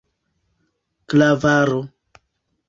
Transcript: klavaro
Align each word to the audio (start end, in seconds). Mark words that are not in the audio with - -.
klavaro 1.09 1.79